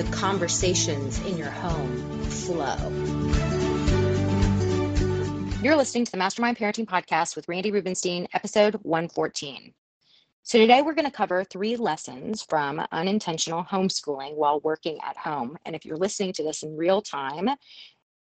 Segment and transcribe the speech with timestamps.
[0.00, 2.74] the conversations in your home flow.
[5.62, 9.74] You're listening to the Mastermind Parenting Podcast with Randi Rubenstein, episode 114.
[10.42, 15.58] So, today we're going to cover three lessons from unintentional homeschooling while working at home.
[15.66, 17.50] And if you're listening to this in real time,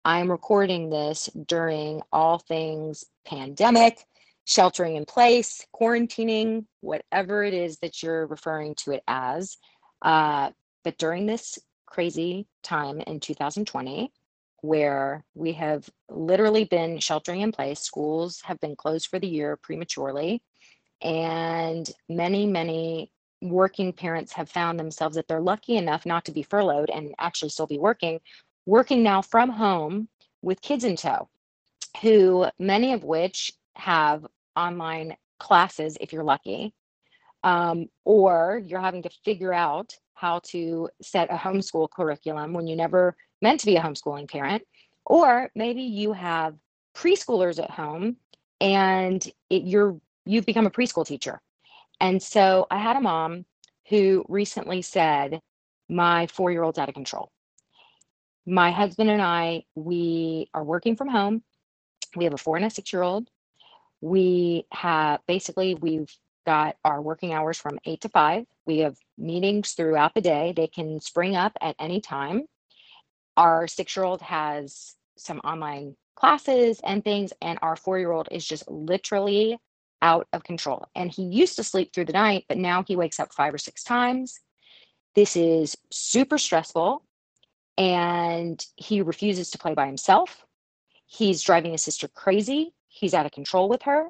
[0.02, 3.98] I'm recording this during all things pandemic,
[4.46, 9.58] sheltering in place, quarantining, whatever it is that you're referring to it as.
[10.00, 10.52] Uh,
[10.86, 14.12] but during this crazy time in 2020,
[14.60, 19.56] where we have literally been sheltering in place, schools have been closed for the year
[19.56, 20.42] prematurely.
[21.02, 23.10] And many, many
[23.42, 27.50] working parents have found themselves that they're lucky enough not to be furloughed and actually
[27.50, 28.20] still be working,
[28.64, 30.08] working now from home
[30.42, 31.28] with kids in tow,
[32.02, 36.72] who many of which have online classes if you're lucky,
[37.46, 42.74] um, or you're having to figure out how to set a homeschool curriculum when you
[42.74, 44.64] never meant to be a homeschooling parent,
[45.04, 46.56] or maybe you have
[46.92, 48.16] preschoolers at home
[48.60, 51.40] and it, you're you've become a preschool teacher.
[52.00, 53.44] And so I had a mom
[53.88, 55.40] who recently said,
[55.88, 57.30] My four year old's out of control.
[58.44, 61.44] My husband and I, we are working from home.
[62.16, 63.28] We have a four and a six year old.
[64.00, 66.10] We have basically, we've
[66.46, 68.46] got our working hours from eight to five.
[68.64, 70.54] We have meetings throughout the day.
[70.56, 72.44] They can spring up at any time.
[73.36, 78.28] Our six year old has some online classes and things, and our four year old
[78.30, 79.58] is just literally
[80.00, 80.86] out of control.
[80.94, 83.58] And he used to sleep through the night, but now he wakes up five or
[83.58, 84.40] six times.
[85.14, 87.02] This is super stressful.
[87.78, 90.46] And he refuses to play by himself.
[91.06, 92.72] He's driving his sister crazy.
[92.88, 94.06] He's out of control with her.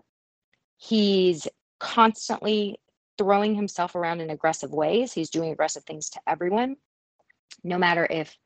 [0.76, 2.78] He's constantly
[3.18, 5.12] throwing himself around in aggressive ways.
[5.12, 6.76] He's doing aggressive things to everyone.
[7.64, 8.36] No matter if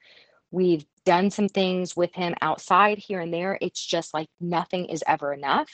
[0.50, 5.02] we've done some things with him outside here and there, it's just like nothing is
[5.06, 5.70] ever enough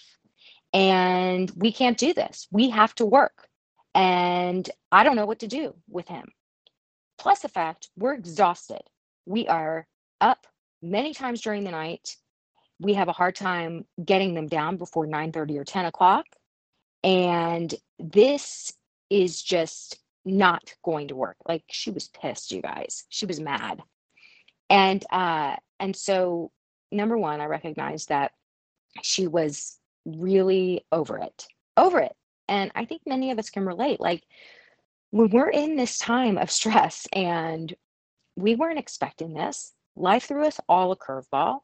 [0.73, 2.47] and we can't do this.
[2.51, 3.49] We have to work.
[3.95, 6.27] And I don't know what to do with him.
[7.19, 8.83] Plus, the fact we're exhausted.
[9.25, 9.87] We are
[10.21, 10.47] up
[10.83, 12.17] many times during the night.
[12.79, 16.27] We have a hard time getting them down before 9 30 or 10 o'clock.
[17.07, 18.75] And this
[19.11, 21.37] is just not going to work.
[21.49, 23.05] Like she was pissed, you guys.
[23.09, 23.81] She was mad.
[24.69, 26.51] And uh and so
[26.91, 28.33] number one, I recognized that
[29.03, 31.47] she was really over it,
[31.77, 32.15] over it.
[32.49, 34.01] And I think many of us can relate.
[34.01, 34.25] Like
[35.11, 37.73] when we're in this time of stress and
[38.35, 41.61] we weren't expecting this, life threw us all a curveball.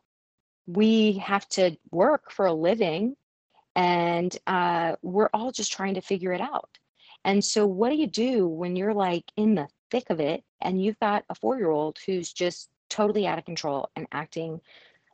[0.68, 3.16] We have to work for a living
[3.74, 6.78] and uh, we're all just trying to figure it out.
[7.24, 10.82] And so, what do you do when you're like in the thick of it and
[10.82, 14.60] you've got a four year old who's just totally out of control and acting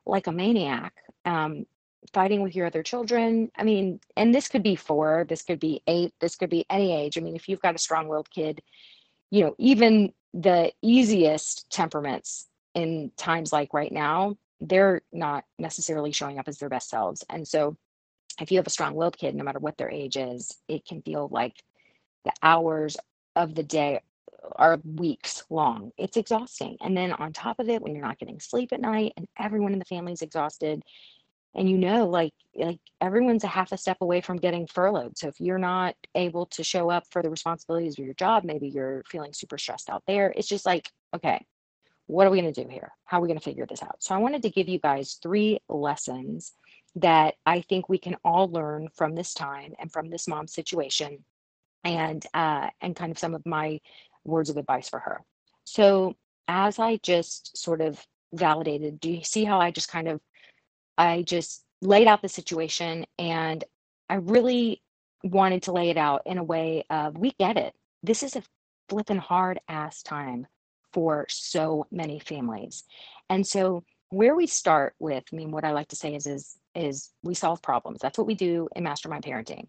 [0.07, 0.95] like a maniac?
[1.25, 1.67] Um,
[2.13, 3.51] fighting with your other children.
[3.57, 6.93] I mean, and this could be four, this could be eight, this could be any
[6.95, 7.19] age.
[7.19, 8.63] I mean, if you've got a strong willed kid,
[9.31, 16.39] you know, even the easiest temperaments in times like right now, they're not necessarily showing
[16.39, 17.25] up as their best selves.
[17.29, 17.77] And so,
[18.41, 21.03] if you have a strong willed kid, no matter what their age is, it can
[21.03, 21.55] feel like
[22.25, 22.97] the hours
[23.37, 24.01] of the day
[24.57, 25.93] are weeks long.
[25.99, 26.77] It's exhausting.
[26.81, 29.73] And then on top of it, when you're not getting sleep at night and everyone
[29.73, 30.83] in the family is exhausted,
[31.55, 35.29] and you know like like everyone's a half a step away from getting furloughed so
[35.29, 39.03] if you're not able to show up for the responsibilities of your job maybe you're
[39.09, 41.45] feeling super stressed out there it's just like okay
[42.07, 43.97] what are we going to do here how are we going to figure this out
[44.01, 46.53] so i wanted to give you guys three lessons
[47.01, 51.25] that i think we can all learn from this time and from this mom's situation
[51.85, 53.81] and uh and kind of some of my
[54.25, 55.21] words of advice for her
[55.65, 56.15] So
[56.49, 60.21] as I just sort of validated, do you see how I just kind of
[60.97, 63.65] I just laid out the situation and
[64.09, 64.83] I really
[65.23, 67.75] wanted to lay it out in a way of we get it.
[68.03, 68.43] This is a
[68.89, 70.47] flipping hard ass time
[70.93, 72.85] for so many families.
[73.29, 76.57] And so where we start with, I mean, what I like to say is is
[76.79, 77.99] is we solve problems.
[78.01, 79.67] That's what we do in mastermind parenting.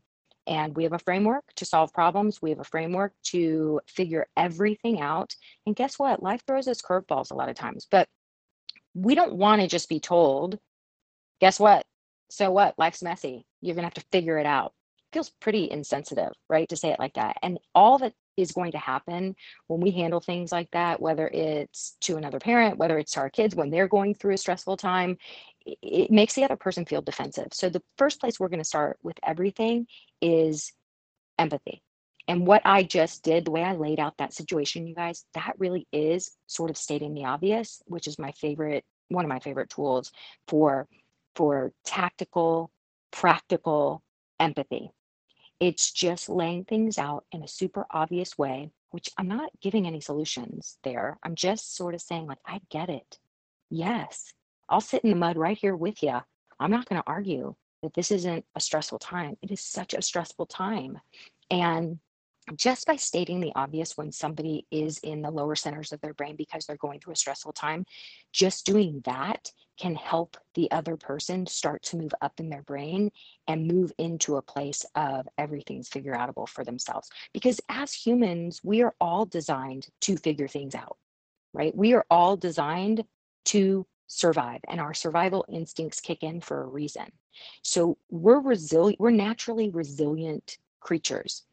[0.47, 2.41] And we have a framework to solve problems.
[2.41, 5.35] We have a framework to figure everything out.
[5.65, 6.23] And guess what?
[6.23, 8.07] Life throws us curveballs a lot of times, but
[8.95, 10.57] we don't want to just be told,
[11.39, 11.85] guess what?
[12.29, 12.73] So what?
[12.79, 13.45] Life's messy.
[13.61, 14.73] You're going to have to figure it out.
[15.13, 16.67] feels pretty insensitive, right?
[16.69, 17.37] To say it like that.
[17.41, 19.35] And all that is going to happen
[19.67, 23.29] when we handle things like that, whether it's to another parent, whether it's to our
[23.29, 25.17] kids when they're going through a stressful time,
[25.81, 27.47] it makes the other person feel defensive.
[27.53, 29.87] So the first place we're going to start with everything
[30.21, 30.73] is
[31.37, 31.81] empathy.
[32.27, 35.53] And what I just did, the way I laid out that situation, you guys, that
[35.57, 39.69] really is sort of stating the obvious, which is my favorite, one of my favorite
[39.69, 40.11] tools
[40.47, 40.87] for
[41.35, 42.71] for tactical,
[43.11, 44.03] practical
[44.39, 44.91] empathy.
[45.59, 50.01] It's just laying things out in a super obvious way, which I'm not giving any
[50.01, 51.17] solutions there.
[51.23, 53.19] I'm just sort of saying, like, I get it.
[53.69, 54.33] Yes,
[54.69, 56.19] I'll sit in the mud right here with you.
[56.59, 59.37] I'm not going to argue that this isn't a stressful time.
[59.41, 60.99] It is such a stressful time.
[61.49, 61.99] And
[62.55, 66.35] just by stating the obvious when somebody is in the lower centers of their brain
[66.35, 67.85] because they're going through a stressful time,
[68.31, 73.11] just doing that can help the other person start to move up in their brain
[73.47, 77.09] and move into a place of everything's figure outable for themselves.
[77.33, 80.97] Because as humans, we are all designed to figure things out,
[81.53, 81.75] right?
[81.75, 83.05] We are all designed
[83.45, 87.05] to survive and our survival instincts kick in for a reason.
[87.61, 91.43] So we're resilient, we're naturally resilient creatures.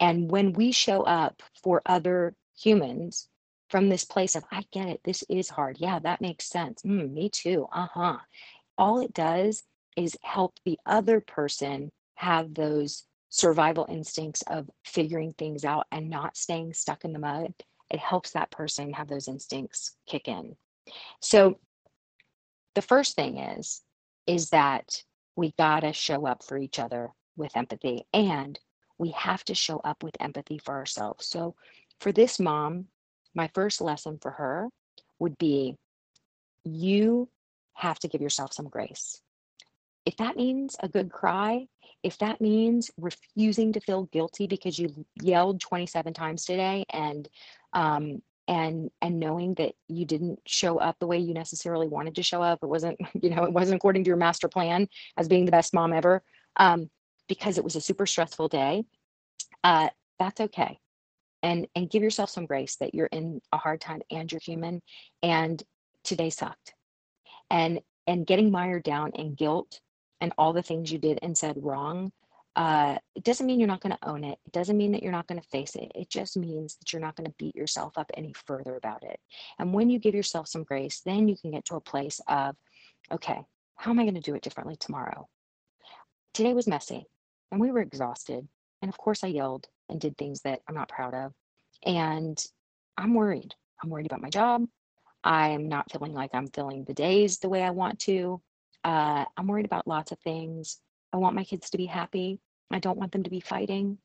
[0.00, 3.28] And when we show up for other humans
[3.68, 5.78] from this place of, I get it, this is hard.
[5.80, 6.82] Yeah, that makes sense.
[6.82, 7.66] Mm, me too.
[7.72, 8.18] Uh huh.
[8.78, 9.64] All it does
[9.96, 16.36] is help the other person have those survival instincts of figuring things out and not
[16.36, 17.52] staying stuck in the mud.
[17.90, 20.56] It helps that person have those instincts kick in.
[21.20, 21.58] So
[22.74, 23.82] the first thing is
[24.26, 25.02] is that
[25.36, 28.58] we got to show up for each other with empathy and
[28.98, 31.26] we have to show up with empathy for ourselves.
[31.26, 31.54] So
[32.00, 32.86] for this mom,
[33.34, 34.68] my first lesson for her
[35.18, 35.76] would be
[36.64, 37.28] you
[37.74, 39.20] have to give yourself some grace.
[40.06, 41.66] If that means a good cry,
[42.02, 47.28] if that means refusing to feel guilty because you yelled 27 times today and
[47.72, 52.22] um, and and knowing that you didn't show up the way you necessarily wanted to
[52.22, 55.44] show up it wasn't you know it wasn't according to your master plan as being
[55.44, 56.22] the best mom ever
[56.56, 56.90] um,
[57.28, 58.84] because it was a super stressful day
[59.64, 59.88] uh,
[60.18, 60.78] that's okay.
[61.42, 64.80] And and give yourself some grace that you're in a hard time and you're human
[65.22, 65.62] and
[66.04, 66.74] today sucked.
[67.50, 69.80] And and getting mired down in guilt
[70.20, 72.12] and all the things you did and said wrong
[72.56, 74.38] uh, it doesn't mean you're not going to own it.
[74.46, 75.90] It doesn't mean that you're not going to face it.
[75.94, 79.18] It just means that you're not going to beat yourself up any further about it.
[79.58, 82.56] And when you give yourself some grace, then you can get to a place of,
[83.10, 83.40] okay,
[83.76, 85.28] how am I going to do it differently tomorrow?
[86.32, 87.06] Today was messy
[87.50, 88.46] and we were exhausted.
[88.82, 91.32] And of course, I yelled and did things that I'm not proud of.
[91.84, 92.42] And
[92.96, 93.54] I'm worried.
[93.82, 94.64] I'm worried about my job.
[95.24, 98.40] I'm not feeling like I'm filling the days the way I want to.
[98.84, 100.78] Uh, I'm worried about lots of things.
[101.14, 102.40] I want my kids to be happy.
[102.72, 103.98] I don't want them to be fighting.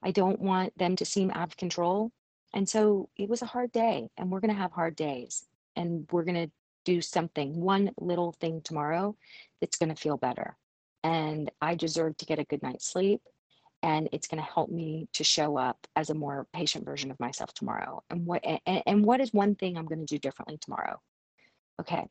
[0.00, 2.12] I don't want them to seem out of control.
[2.54, 6.06] And so it was a hard day, and we're going to have hard days, and
[6.12, 6.50] we're going to
[6.84, 9.16] do something, one little thing tomorrow
[9.60, 10.56] that's going to feel better.
[11.02, 13.22] And I deserve to get a good night's sleep.
[13.82, 17.18] And it's going to help me to show up as a more patient version of
[17.18, 18.04] myself tomorrow.
[18.08, 21.00] And what and, and what is one thing I'm going to do differently tomorrow?
[21.80, 22.06] Okay,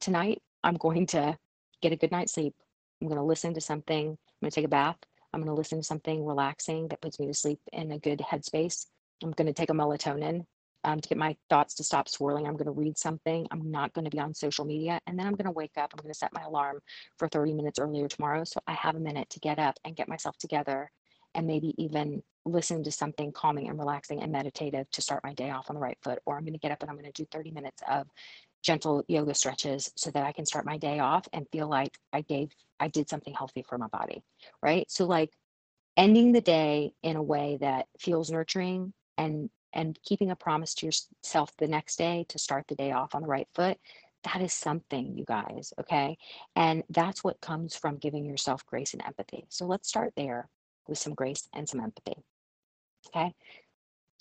[0.00, 1.36] tonight I'm going to
[1.82, 2.54] get a good night's sleep.
[3.00, 4.08] I'm going to listen to something.
[4.08, 4.96] I'm going to take a bath.
[5.32, 8.20] I'm going to listen to something relaxing that puts me to sleep in a good
[8.20, 8.86] headspace.
[9.22, 10.46] I'm going to take a melatonin
[10.84, 12.46] um, to get my thoughts to stop swirling.
[12.46, 13.46] I'm going to read something.
[13.50, 15.00] I'm not going to be on social media.
[15.06, 15.92] And then I'm going to wake up.
[15.92, 16.78] I'm going to set my alarm
[17.18, 18.44] for 30 minutes earlier tomorrow.
[18.44, 20.90] So I have a minute to get up and get myself together
[21.34, 25.50] and maybe even listen to something calming and relaxing and meditative to start my day
[25.50, 26.20] off on the right foot.
[26.24, 28.06] Or I'm going to get up and I'm going to do 30 minutes of
[28.66, 32.22] gentle yoga stretches so that I can start my day off and feel like I
[32.22, 34.22] gave, I did something healthy for my body,
[34.62, 34.90] right?
[34.90, 35.30] So, like
[35.96, 40.86] ending the day in a way that feels nurturing and and keeping a promise to
[40.86, 43.78] yourself the next day to start the day off on the right foot
[44.24, 46.16] that is something you guys okay
[46.56, 50.48] and that's what comes from giving yourself grace and empathy so let's start there
[50.88, 52.16] with some grace and some empathy
[53.08, 53.34] okay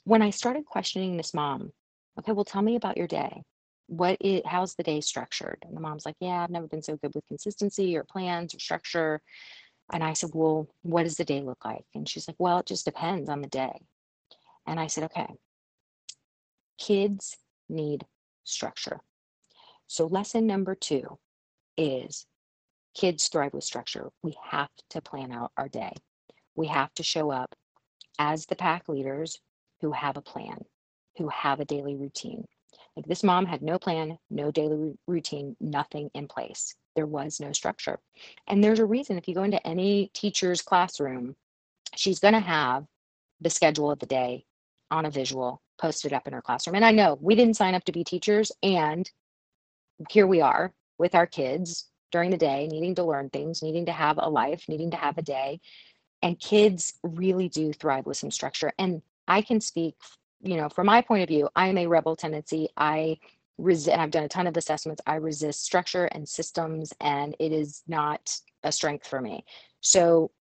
[0.06, 1.72] when i started questioning this mom
[2.20, 3.44] Okay, well, tell me about your day.
[3.88, 5.60] What is, how's the day structured?
[5.64, 8.60] And the mom's like, yeah, I've never been so good with consistency or plans or
[8.60, 9.22] structure.
[9.94, 11.86] And I said, well, what does the day look like?
[11.94, 13.80] And she's like, well, it just depends on the day.
[14.66, 15.28] And I said, okay,
[16.80, 17.38] kids
[17.70, 18.06] need
[18.44, 19.00] structure.
[19.88, 21.20] So, lesson number two
[21.78, 22.26] is
[22.96, 24.10] kids thrive with structure.
[24.24, 25.94] We have to plan out our day.
[26.56, 27.54] We have to show up
[28.18, 29.40] as the pack leaders
[29.82, 30.66] who have a plan,
[31.18, 32.46] who have a daily routine.
[32.96, 36.76] Like this mom had no plan, no daily routine, nothing in place.
[36.96, 38.00] There was no structure.
[38.48, 41.36] And there's a reason if you go into any teacher's classroom,
[41.96, 42.86] she's going to have
[43.42, 44.46] the schedule of the day
[44.92, 46.76] on a visual posted up in her classroom.
[46.76, 49.10] And I know we didn't sign up to be teachers, and
[50.10, 53.92] here we are with our kids during the day, needing to learn things, needing to
[53.92, 55.60] have a life, needing to have a day.
[56.22, 58.72] And kids really do thrive with some structure.
[58.80, 59.96] And I can speak,
[60.42, 62.70] you know, from my point of view, I am a rebel tendency.
[62.78, 63.18] I
[63.58, 65.02] resist, I've done a ton of assessments.
[65.06, 69.46] I resist structure and systems, and it is not a strength for me.
[69.82, 70.32] So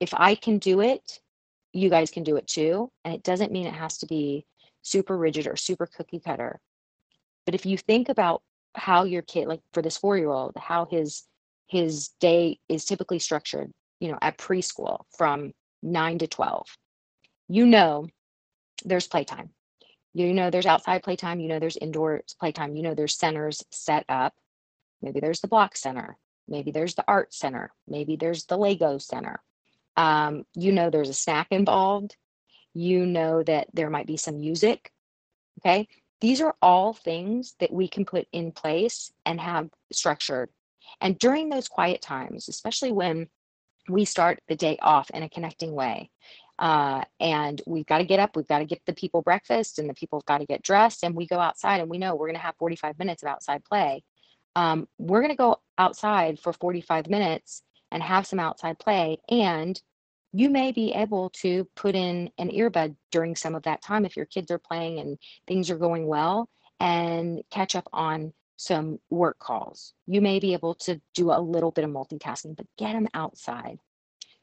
[0.00, 1.20] if I can do it,
[1.72, 2.90] you guys can do it too.
[3.04, 4.46] And it doesn't mean it has to be
[4.82, 6.60] super rigid or super cookie cutter.
[7.46, 8.42] But if you think about
[8.74, 11.24] how your kid like for this four year old how his
[11.66, 16.66] his day is typically structured you know at preschool from 9 to 12
[17.48, 18.06] you know
[18.84, 19.50] there's playtime.
[20.14, 24.04] You know there's outside playtime you know there's indoor playtime you know there's centers set
[24.08, 24.34] up.
[25.00, 29.40] Maybe there's the block center maybe there's the art center maybe there's the lego center.
[29.96, 32.16] Um, you know there's a snack involved.
[32.74, 34.90] You know that there might be some music
[35.60, 35.88] okay?
[36.20, 40.50] These are all things that we can put in place and have structured.
[41.00, 43.28] And during those quiet times, especially when
[43.88, 46.10] we start the day off in a connecting way,
[46.62, 49.90] uh, and we've got to get up, we've got to get the people breakfast, and
[49.90, 52.28] the people have got to get dressed, and we go outside, and we know we're
[52.28, 54.02] going to have 45 minutes of outside play.
[54.54, 59.80] Um, we're going to go outside for 45 minutes and have some outside play and
[60.32, 64.16] you may be able to put in an earbud during some of that time if
[64.16, 66.48] your kids are playing and things are going well
[66.80, 69.92] and catch up on some work calls.
[70.06, 73.78] You may be able to do a little bit of multitasking, but get them outside.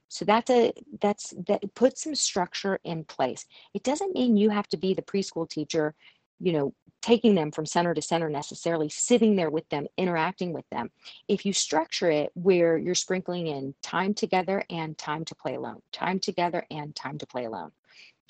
[0.09, 3.45] So that's a that's that put some structure in place.
[3.73, 5.95] It doesn't mean you have to be the preschool teacher,
[6.39, 10.65] you know, taking them from center to center necessarily, sitting there with them, interacting with
[10.71, 10.89] them.
[11.27, 15.81] If you structure it where you're sprinkling in time together and time to play alone,
[15.93, 17.71] time together and time to play alone,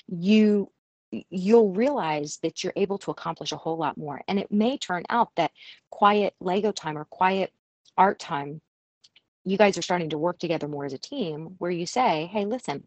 [0.06, 0.70] you
[1.30, 4.20] you'll realize that you're able to accomplish a whole lot more.
[4.28, 5.50] And it may turn out that
[5.90, 7.52] quiet Lego time or quiet
[7.96, 8.60] art time,
[9.50, 12.44] you guys are starting to work together more as a team where you say, hey,
[12.44, 12.86] listen,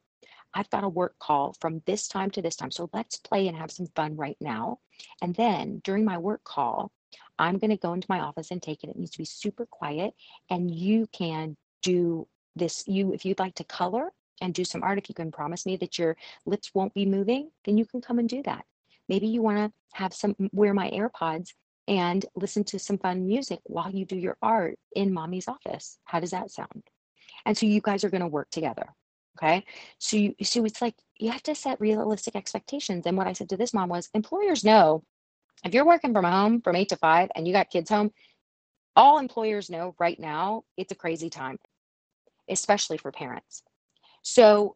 [0.54, 2.72] I've got a work call from this time to this time.
[2.72, 4.80] So let's play and have some fun right now.
[5.22, 6.92] And then during my work call,
[7.38, 8.90] I'm going to go into my office and take it.
[8.90, 10.14] It needs to be super quiet.
[10.50, 12.84] And you can do this.
[12.88, 15.76] You, if you'd like to color and do some art, if you can promise me
[15.78, 16.16] that your
[16.46, 18.64] lips won't be moving, then you can come and do that.
[19.10, 21.50] Maybe you want to have some, wear my AirPods
[21.88, 25.98] and listen to some fun music while you do your art in mommy's office.
[26.06, 26.84] How does that sound?
[27.46, 28.88] And so you guys are going to work together.
[29.38, 29.66] Okay.
[29.98, 33.06] So you so it's like you have to set realistic expectations.
[33.06, 35.04] And what I said to this mom was employers know
[35.66, 38.12] if you're working from home from eight to five and you got kids home,
[38.96, 41.58] all employers know right now it's a crazy time,
[42.48, 43.64] especially for parents.
[44.22, 44.76] So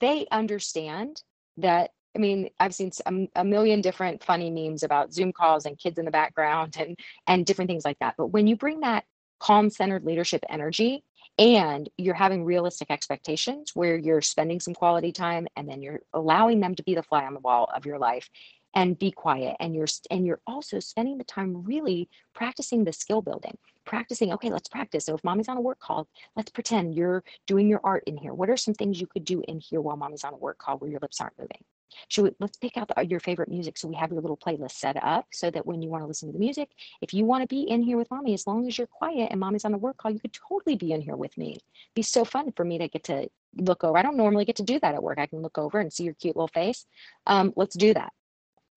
[0.00, 1.22] they understand
[1.56, 1.90] that.
[2.18, 5.78] I mean, I've seen a, um, a million different funny memes about Zoom calls and
[5.78, 6.98] kids in the background and
[7.28, 8.14] and different things like that.
[8.18, 9.04] But when you bring that
[9.38, 11.04] calm centered leadership energy
[11.38, 16.58] and you're having realistic expectations where you're spending some quality time and then you're allowing
[16.58, 18.28] them to be the fly on the wall of your life
[18.74, 23.22] and be quiet and you're and you're also spending the time really practicing the skill
[23.22, 25.06] building practicing okay let's practice.
[25.06, 28.34] So if mommy's on a work call let's pretend you're doing your art in here.
[28.34, 30.78] What are some things you could do in here while mommy's on a work call
[30.78, 31.62] where your lips aren't moving
[32.08, 33.76] should we, let's pick out the, your favorite music.
[33.78, 36.28] So we have your little playlist set up so that when you want to listen
[36.28, 38.78] to the music, if you want to be in here with mommy, as long as
[38.78, 41.36] you're quiet and mommy's on the work call, you could totally be in here with
[41.36, 41.50] me.
[41.52, 43.98] It'd be so fun for me to get to look over.
[43.98, 45.18] I don't normally get to do that at work.
[45.18, 46.86] I can look over and see your cute little face.
[47.26, 48.12] Um, let's do that.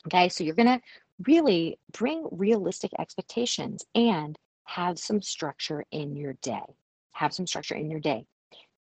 [0.08, 0.30] Okay.
[0.30, 0.82] So you're to
[1.28, 6.64] really bring realistic expectations and have some structure in your day.
[7.12, 8.26] Have some structure in your day.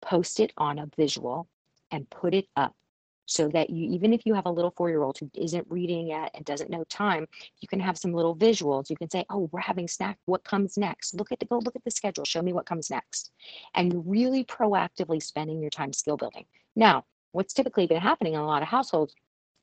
[0.01, 1.47] Post it on a visual
[1.91, 2.75] and put it up
[3.29, 6.43] so that you even if you have a little four-year-old who isn't reading yet and
[6.45, 7.27] doesn't know time
[7.59, 8.89] you can have some little visuals.
[8.89, 10.17] You can say oh we're having snack.
[10.25, 11.13] What comes next?
[11.13, 12.25] Look at the go look at the schedule.
[12.25, 13.31] Show me what comes next.
[13.75, 16.45] And you're really proactively spending your time skill building.
[16.75, 19.13] Now what's typically been happening in a lot of households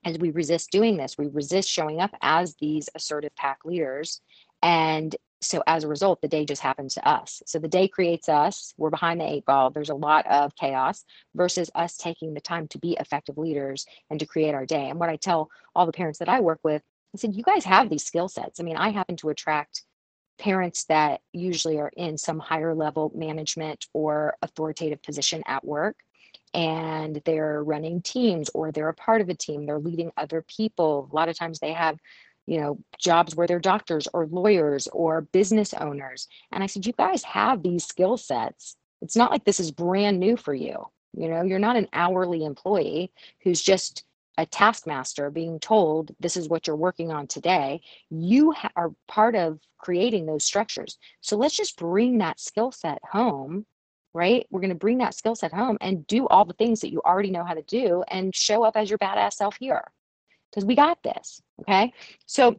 [0.04, 4.20] as we resist doing this, we resist showing up as these assertive pack leaders.
[4.62, 7.42] And so as a result, the day just happens to us.
[7.46, 8.72] So the day creates us.
[8.76, 9.70] We're behind the eight ball.
[9.70, 14.18] There's a lot of chaos versus us taking the time to be effective leaders and
[14.20, 14.88] to create our day.
[14.88, 16.82] And what I tell all the parents that I work with,
[17.14, 18.60] I said, you guys have these skill sets.
[18.60, 19.82] I mean, I happen to attract
[20.38, 25.96] parents that usually are in some higher level management or authoritative position at work
[26.52, 31.08] and they're running teams or they're a part of a team they're leading other people
[31.10, 31.98] a lot of times they have
[32.46, 36.28] you know jobs where they're doctors or lawyers or business owners.
[36.52, 38.76] And i said you guys have these skill sets.
[39.02, 40.84] It's not like this is brand new for you.
[41.14, 43.12] You know you're not an hourly employee
[43.42, 44.04] who's just
[44.38, 47.80] a taskmaster being told this is what you're working on today.
[48.10, 50.98] You ha- are part of creating those structures.
[51.22, 53.66] So let's just bring that skill set home
[54.16, 54.46] right?
[54.50, 57.02] We're going to bring that skill set home and do all the things that you
[57.04, 59.84] already know how to do and show up as your badass self here
[60.50, 61.92] because we got this okay
[62.26, 62.58] so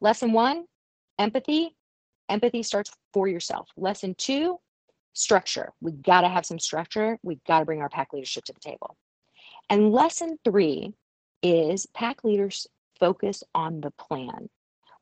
[0.00, 0.64] lesson one
[1.18, 1.76] empathy
[2.28, 4.58] empathy starts for yourself lesson two
[5.14, 8.52] structure we got to have some structure we got to bring our pack leadership to
[8.52, 8.96] the table
[9.68, 10.94] and lesson three
[11.42, 12.66] is pack leaders
[12.98, 14.48] focus on the plan.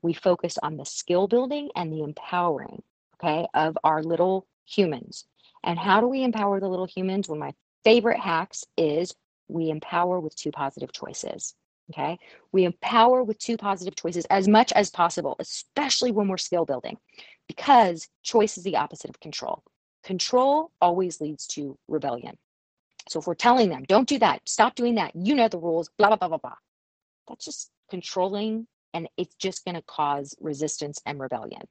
[0.02, 2.82] We focus on the skill building and the empowering,
[3.16, 5.26] okay, of our little humans.
[5.64, 7.28] And how do we empower the little humans?
[7.28, 7.52] One of my
[7.84, 9.14] favorite hacks is
[9.48, 11.54] we empower with two positive choices.
[11.90, 12.18] Okay.
[12.52, 16.98] We empower with two positive choices as much as possible, especially when we're skill building,
[17.48, 19.62] because choice is the opposite of control.
[20.04, 22.36] Control always leads to rebellion.
[23.08, 25.90] So if we're telling them, don't do that, stop doing that, you know the rules,
[25.98, 26.54] blah, blah, blah, blah, blah,
[27.28, 31.62] that's just controlling and it's just going to cause resistance and rebellion.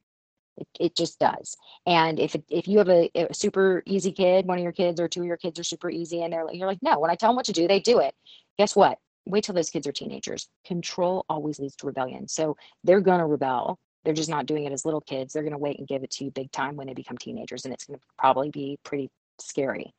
[0.58, 1.56] It, it just does.
[1.86, 5.00] And if it, if you have a, a, super easy kid, one of your kids
[5.00, 7.10] or two of your kids are super easy, and they're like, you're like, no, when
[7.10, 8.14] I tell them what to do, they do it.
[8.58, 8.98] Guess what?
[9.30, 10.50] Wait till those kids are teenagers.
[10.66, 12.28] Control always leads to rebellion.
[12.28, 13.80] So they're gonna rebel.
[14.04, 15.34] They're just not doing it as little kids.
[15.34, 17.74] They're gonna wait and give it to you big time when they become teenagers, and
[17.74, 19.94] it's gonna probably be pretty scary.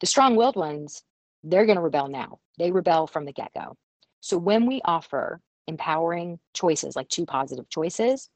[0.00, 1.02] The strong willed ones,
[1.42, 2.38] they're going to rebel now.
[2.58, 3.76] They rebel from the get go.
[4.20, 8.28] So when we offer empowering choices, like two positive choices,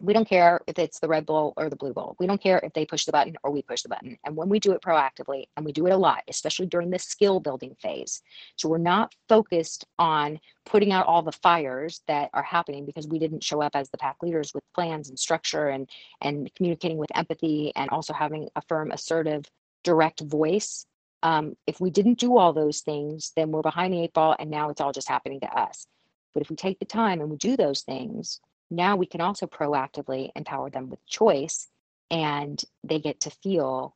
[0.00, 2.16] we don't care if it's the red bull or the blue bull.
[2.18, 4.18] We don't care if they push the button or we push the button.
[4.24, 6.98] And when we do it proactively, and we do it a lot, especially during the
[6.98, 8.22] skill building phase.
[8.56, 13.18] So we're not focused on putting out all the fires that are happening because we
[13.18, 15.88] didn't show up as the pack leaders with plans and structure and
[16.20, 19.44] and communicating with empathy and also having a firm, assertive,
[19.82, 20.86] direct voice
[21.22, 24.50] um, if we didn't do all those things, then we're behind the eight ball and
[24.50, 25.86] now it's all just happening to us.
[26.34, 29.46] But if we take the time and we do those things, now we can also
[29.46, 31.68] proactively empower them with choice
[32.10, 33.94] and they get to feel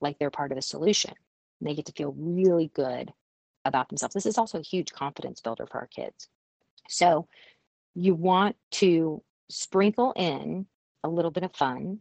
[0.00, 1.14] like they're part of the solution.
[1.60, 3.12] They get to feel really good
[3.64, 4.14] about themselves.
[4.14, 6.28] This is also a huge confidence builder for our kids.
[6.88, 7.28] So
[7.94, 10.66] you want to sprinkle in
[11.04, 12.00] a little bit of fun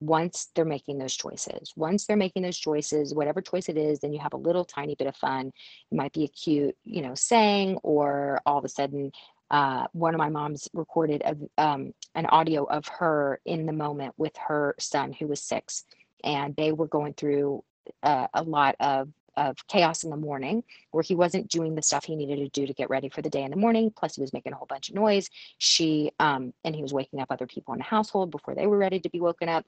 [0.00, 1.72] once they're making those choices.
[1.76, 4.96] Once they're making those choices, whatever choice it is, then you have a little tiny
[4.96, 5.52] bit of fun.
[5.90, 9.12] It might be a cute, you know, saying, or all of a sudden,
[9.52, 14.14] uh, one of my moms recorded a, um, an audio of her in the moment
[14.16, 15.84] with her son who was six,
[16.24, 17.62] and they were going through
[18.02, 22.04] uh, a lot of of chaos in the morning where he wasn't doing the stuff
[22.04, 24.20] he needed to do to get ready for the day in the morning plus he
[24.20, 25.30] was making a whole bunch of noise.
[25.58, 28.76] She um and he was waking up other people in the household before they were
[28.76, 29.64] ready to be woken up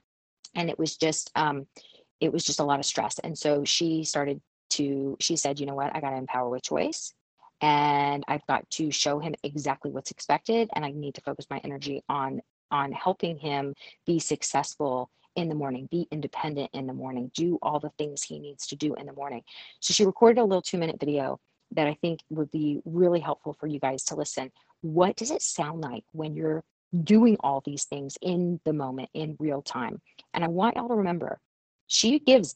[0.55, 1.67] and it was just um,
[2.19, 3.19] it was just a lot of stress.
[3.19, 5.95] And so she started to she said you know what?
[5.95, 7.13] I got to empower with choice
[7.61, 11.59] and i've got to show him exactly what's expected and i need to focus my
[11.63, 12.41] energy on
[12.71, 13.73] on helping him
[14.05, 18.39] be successful in the morning be independent in the morning do all the things he
[18.39, 19.41] needs to do in the morning
[19.79, 21.39] so she recorded a little two minute video
[21.71, 25.41] that i think would be really helpful for you guys to listen what does it
[25.41, 26.63] sound like when you're
[27.03, 30.01] doing all these things in the moment in real time.
[30.33, 31.39] And I want y'all to remember
[31.87, 32.55] she gives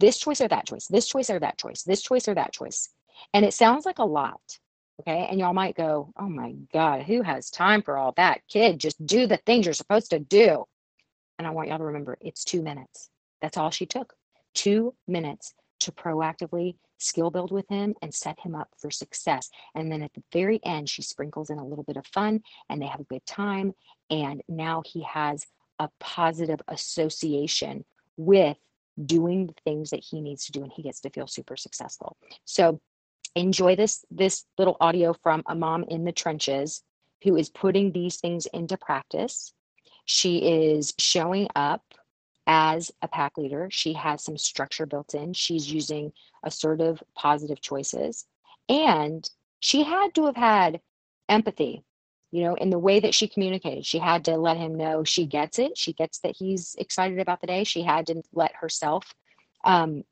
[0.00, 2.88] this choice or that choice, this choice or that choice, this choice or that choice.
[3.32, 4.58] And it sounds like a lot.
[5.00, 5.26] Okay.
[5.28, 8.42] And y'all might go, oh my God, who has time for all that?
[8.48, 10.64] Kid, just do the things you're supposed to do.
[11.38, 13.10] And I want y'all to remember it's two minutes.
[13.42, 14.14] That's all she took.
[14.54, 19.50] Two minutes to proactively skill build with him and set him up for success.
[19.74, 22.80] And then at the very end, she sprinkles in a little bit of fun and
[22.80, 23.74] they have a good time.
[24.10, 25.44] And now he has
[25.78, 27.84] a positive association
[28.16, 28.56] with
[29.04, 32.16] doing the things that he needs to do and he gets to feel super successful.
[32.44, 32.80] So
[33.34, 36.82] enjoy this this little audio from a mom in the trenches
[37.22, 39.52] who is putting these things into practice.
[40.04, 41.82] She is showing up
[42.46, 43.68] as a pack leader.
[43.70, 45.32] She has some structure built in.
[45.32, 48.26] She's using assertive, positive choices.
[48.68, 49.28] And
[49.60, 50.80] she had to have had
[51.28, 51.84] empathy
[52.34, 53.86] you know, in the way that she communicated.
[53.86, 55.78] She had to let him know she gets it.
[55.78, 57.62] She gets that he's excited about the day.
[57.62, 59.14] She had to let herself
[59.62, 60.02] um,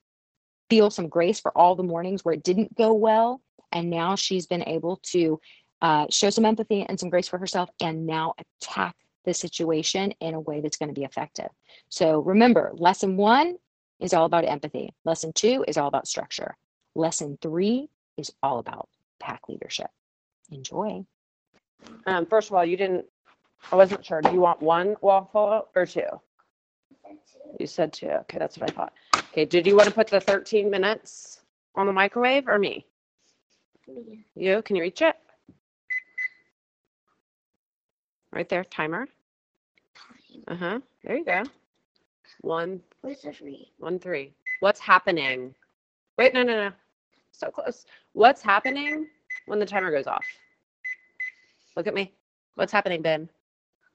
[0.72, 3.42] feel some grace for all the mornings where it didn't go well.
[3.72, 5.38] And now she's been able to
[5.82, 10.32] uh, show some empathy and some grace for herself and now attack the situation in
[10.32, 11.50] a way that's going to be effective.
[11.90, 13.56] So remember, lesson one
[14.00, 16.56] is all about empathy, lesson two is all about structure,
[16.94, 18.88] lesson three is all about
[19.20, 19.90] pack leadership.
[20.50, 21.04] Enjoy.
[22.06, 23.04] Um, first of all, you didn't,
[23.70, 24.22] I wasn't sure.
[24.22, 26.08] Do you want one waffle or two?
[27.58, 28.08] You said two.
[28.08, 28.92] Okay, that's what I thought.
[29.30, 31.40] Okay, did you want to put the 13 minutes
[31.74, 32.86] on the microwave or me?
[34.34, 35.16] You, can you reach it?
[38.32, 39.06] Right there, timer.
[40.48, 40.80] Uh huh.
[41.04, 41.42] There you go.
[42.40, 43.70] One, Where's the three?
[43.78, 44.32] one, three.
[44.60, 45.54] What's happening?
[46.18, 46.70] Wait, no, no, no.
[47.32, 47.84] So close.
[48.12, 49.06] What's happening
[49.46, 50.24] when the timer goes off?
[51.76, 52.12] Look at me.
[52.54, 53.28] What's happening, Ben?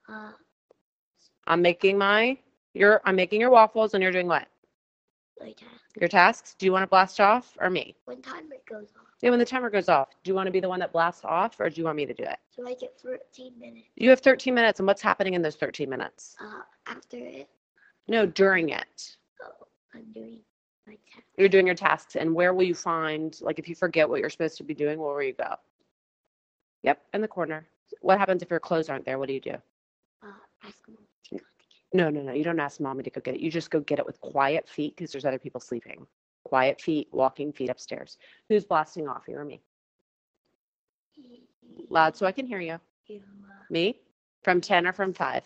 [0.08, 0.32] Uh,
[1.46, 2.38] I'm making my
[2.78, 4.46] you're I'm making your waffles and you're doing what?
[5.40, 6.00] like that.
[6.00, 6.54] Your tasks?
[6.58, 7.94] Do you want to blast off or me?
[8.06, 10.60] When timer goes off, Yeah, when the timer goes off, do you want to be
[10.60, 12.38] the one that blasts off or do you want me to do it?
[12.50, 13.86] so I get 13 minutes.
[13.96, 16.36] You have 13 minutes and what's happening in those 13 minutes?
[16.40, 17.48] Uh, after it,
[18.08, 19.16] No, during it.
[19.44, 20.38] oh, I'm doing
[20.86, 21.24] my task.
[21.36, 24.30] You're doing your tasks and where will you find like if you forget what you're
[24.30, 25.54] supposed to be doing, where will you go?
[26.82, 27.66] Yep, in the corner.
[28.00, 29.18] What happens if your clothes aren't there?
[29.18, 29.54] What do you do?
[30.22, 30.26] Uh,
[30.64, 32.32] ask mom to go to get No, no, no.
[32.32, 33.40] You don't ask mommy to go get it.
[33.40, 36.06] You just go get it with quiet feet because there's other people sleeping.
[36.44, 38.18] Quiet feet, walking feet upstairs.
[38.48, 39.24] Who's blasting off?
[39.28, 39.62] You or me?
[41.90, 42.78] Loud so I can hear you.
[43.70, 44.00] Me?
[44.42, 45.44] From 10 or from 5?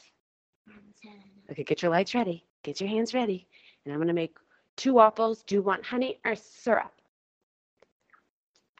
[0.65, 1.13] from 10.
[1.51, 2.45] Okay, get your lights ready.
[2.63, 3.47] Get your hands ready.
[3.85, 4.37] And I'm going to make
[4.77, 5.43] two waffles.
[5.43, 6.93] Do you want honey or syrup?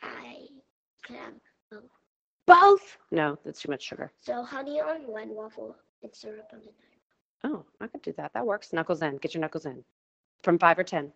[0.03, 0.47] I
[1.05, 1.83] can have
[2.47, 2.99] Both?
[3.11, 4.13] No, that's too much sugar.
[4.21, 6.92] so honey on one waffle and syrup on another.
[7.45, 8.33] Oh, I could do that.
[8.35, 8.73] That works.
[8.73, 9.17] Knuckles in.
[9.17, 9.85] Get your knuckles in.
[10.43, 11.13] From 5 or 10?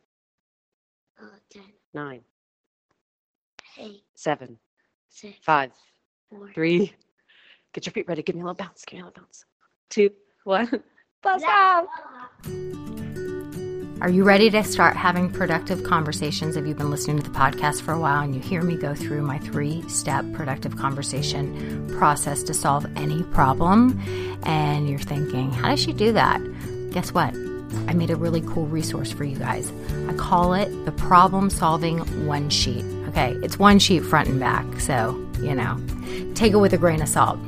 [1.21, 1.63] Uh, 10,
[1.95, 2.21] 9,
[3.79, 4.59] 8, 7,
[5.09, 5.71] 6, 5,
[6.31, 6.51] 4.
[6.55, 6.93] 3.
[7.73, 8.23] Get your feet ready.
[8.23, 8.85] Give me a little bounce.
[8.85, 9.45] Give me a little bounce.
[9.91, 10.11] 2,
[10.45, 10.83] 1.
[11.23, 11.85] Blast Yeah.
[12.45, 13.06] off.
[14.03, 16.55] Are you ready to start having productive conversations?
[16.55, 18.95] Have you've been listening to the podcast for a while and you hear me go
[18.95, 23.99] through my three step productive conversation process to solve any problem?
[24.43, 26.43] And you're thinking, how does she do that?
[26.91, 27.35] Guess what?
[27.89, 29.73] I made a really cool resource for you guys.
[30.09, 32.85] I call it the problem solving one sheet.
[33.09, 34.79] Okay, it's one sheet front and back.
[34.79, 35.81] So, you know,
[36.35, 37.39] take it with a grain of salt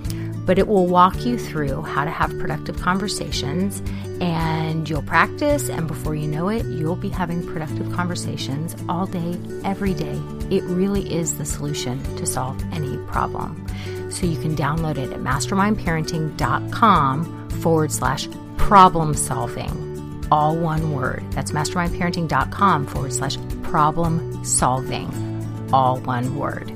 [0.49, 3.83] but it will walk you through how to have productive conversations
[4.23, 9.39] and you'll practice and before you know it you'll be having productive conversations all day
[9.63, 10.19] every day.
[10.51, 13.67] It really is the solution to solve any problem.
[14.11, 21.23] So you can download it at mastermindparenting.com forward slash problem solving all one word.
[21.33, 25.13] That's mastermindparenting.com forward slash problem solving
[25.75, 26.73] all one word